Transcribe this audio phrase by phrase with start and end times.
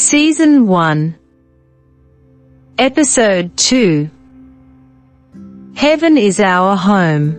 [0.00, 1.14] Season 1
[2.78, 4.10] Episode 2
[5.74, 7.36] Heaven is our home.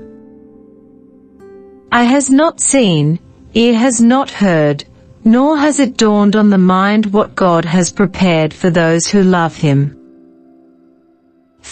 [1.91, 3.17] Eye has not seen,
[3.55, 4.85] ear has not heard,
[5.25, 9.55] nor has it dawned on the mind what God has prepared for those who love
[9.57, 9.97] Him.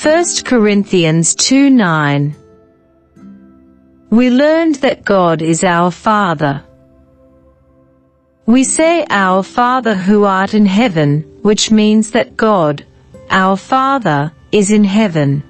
[0.02, 2.36] 1 Corinthians 2 9
[4.10, 6.64] We learned that God is our Father.
[8.50, 12.84] We say Our Father who art in heaven, which means that God,
[13.30, 15.44] our Father, is in heaven.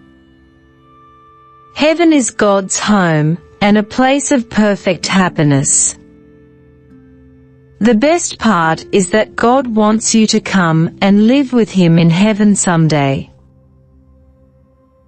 [1.76, 5.98] Heaven is God's home, and a place of perfect happiness.
[7.80, 12.10] The best part is that God wants you to come and live with Him in
[12.10, 13.30] heaven someday.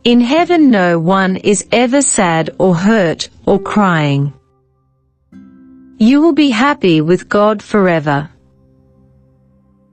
[0.05, 4.31] In heaven no one is ever sad or hurt or crying.
[6.01, 8.27] You will be happy with God forever.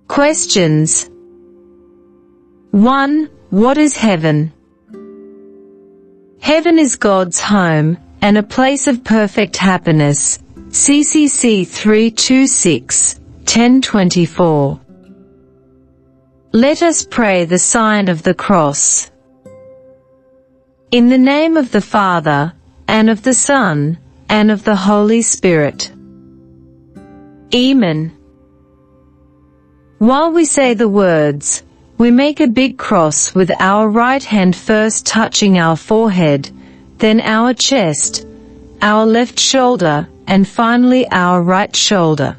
[0.07, 1.11] Questions
[2.71, 3.31] 1.
[3.51, 4.51] What is heaven?
[6.41, 10.39] Heaven is God's home, and a place of perfect happiness.
[10.71, 14.81] CCC 326, 1024.
[16.53, 19.11] Let us pray the sign of the cross.
[20.91, 22.55] In the name of the Father,
[22.87, 23.99] and of the Son,
[24.31, 25.93] and of the Holy Spirit.
[27.55, 28.17] Amen.
[29.99, 31.63] While we say the words,
[31.97, 36.51] we make a big cross with our right hand first touching our forehead,
[36.99, 38.27] then our chest,
[38.83, 42.37] our left shoulder, and finally our right shoulder.